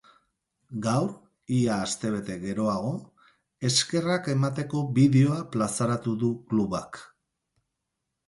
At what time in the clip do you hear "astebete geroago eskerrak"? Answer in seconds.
1.87-4.31